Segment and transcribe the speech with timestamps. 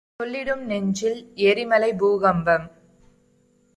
[0.13, 1.19] சொல்லிடும் நெஞ்சில்
[1.43, 2.67] எரிமலை பூகம்பம்